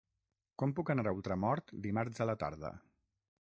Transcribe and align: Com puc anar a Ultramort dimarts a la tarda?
Com 0.61 0.71
puc 0.79 0.91
anar 0.93 1.05
a 1.11 1.13
Ultramort 1.17 1.75
dimarts 1.85 2.25
a 2.27 2.29
la 2.31 2.37
tarda? 2.47 2.73